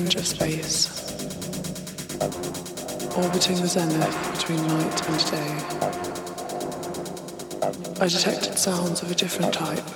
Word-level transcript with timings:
fringe 0.00 0.16
of 0.16 0.26
space, 0.26 0.88
orbiting 3.18 3.60
the 3.60 3.66
zenith 3.68 4.30
between 4.32 4.66
night 4.66 5.08
and 5.08 5.30
day. 5.30 5.52
I 8.00 8.08
detected 8.08 8.56
sounds 8.58 9.02
of 9.02 9.10
a 9.10 9.14
different 9.14 9.52
type, 9.52 9.86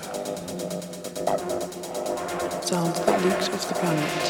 sounds 2.63 3.01
that 3.01 3.23
leaked 3.25 3.51
off 3.55 3.67
the 3.69 3.75
planet, 3.81 4.25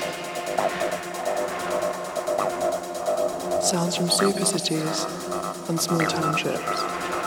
sounds 3.64 3.97
from 3.97 4.11
super 4.11 4.45
cities 4.45 5.07
and 5.69 5.81
small 5.81 6.07
townships. 6.07 7.24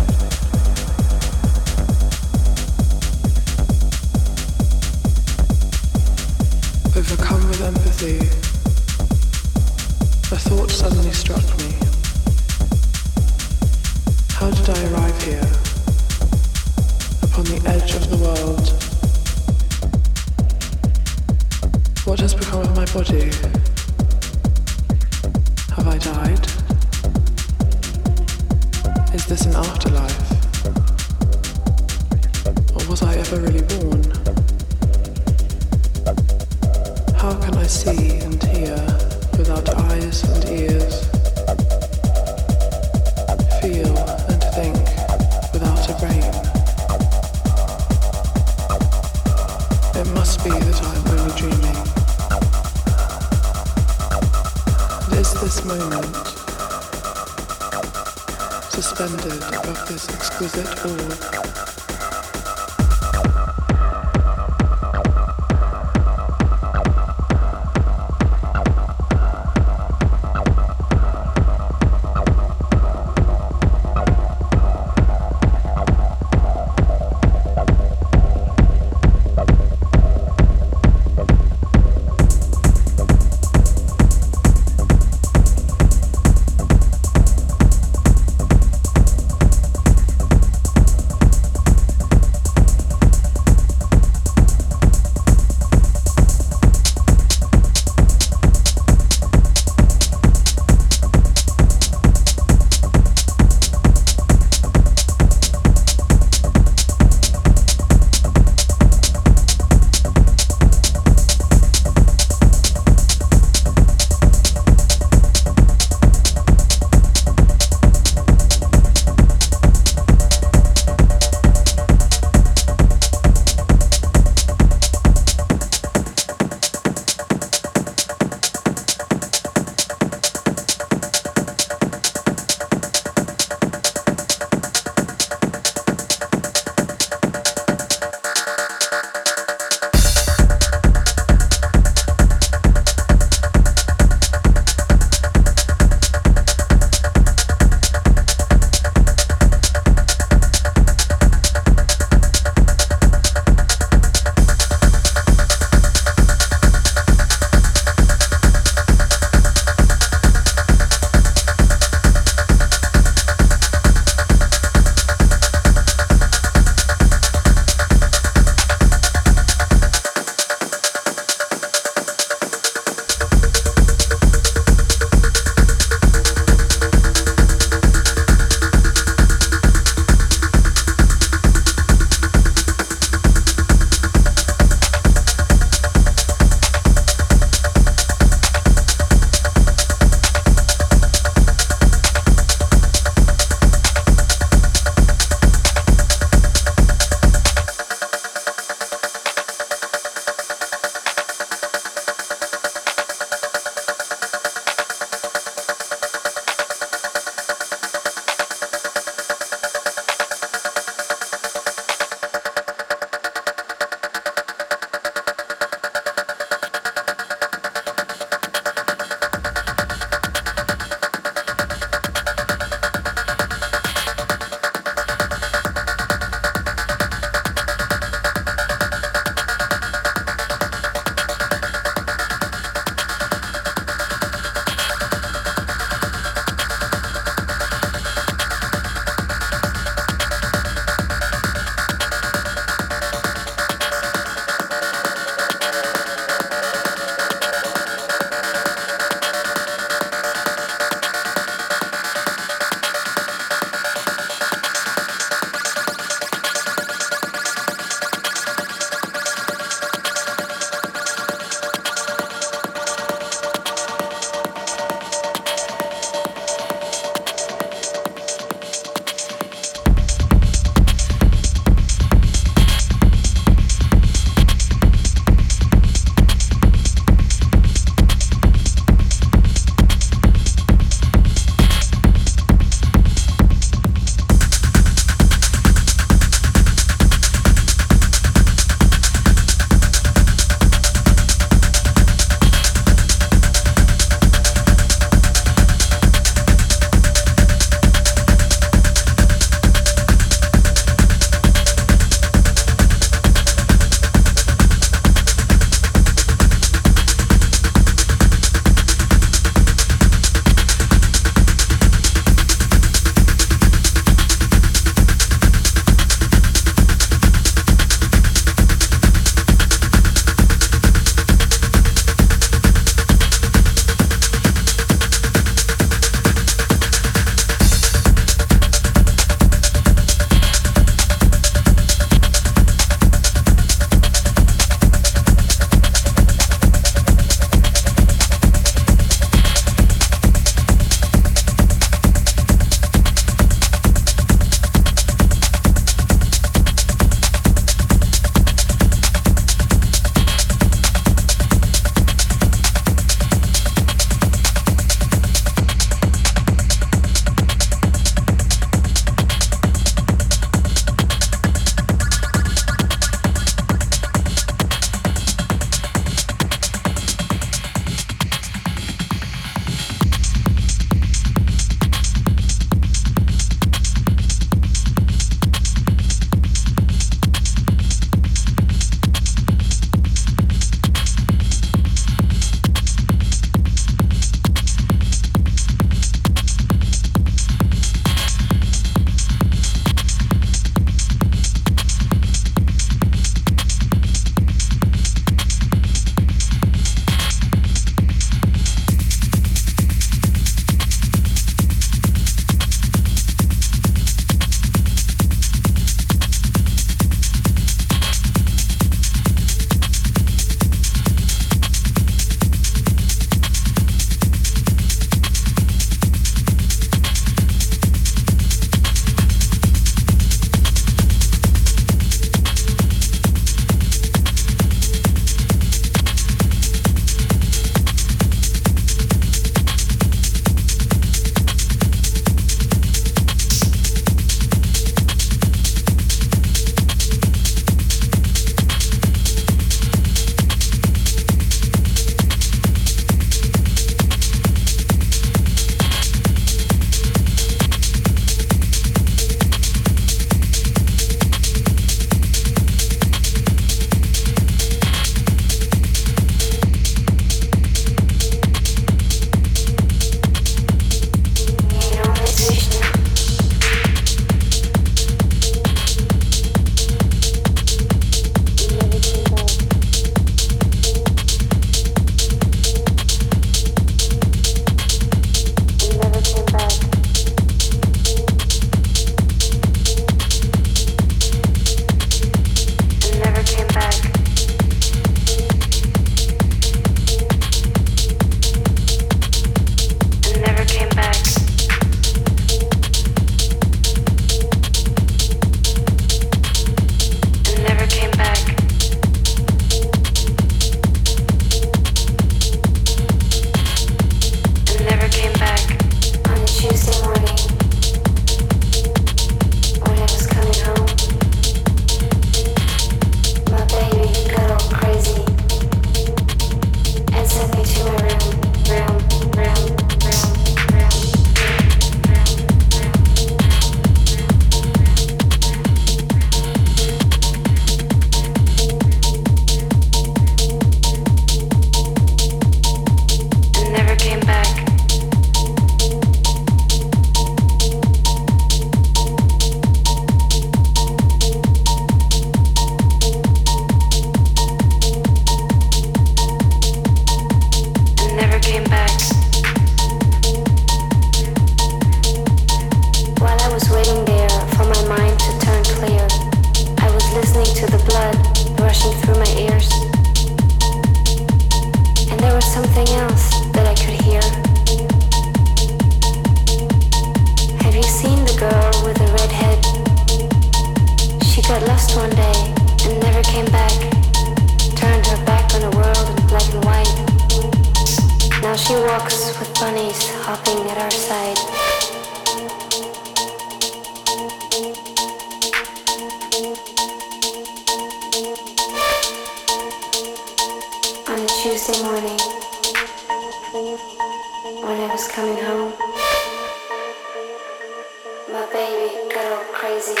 baby, 598.54 599.10
go 599.12 599.42
crazy 599.52 600.00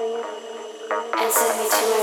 and 0.00 1.32
send 1.32 1.60
me 1.60 1.68
to 1.70 1.82
my 1.86 2.00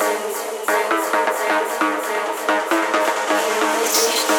room. 4.29 4.34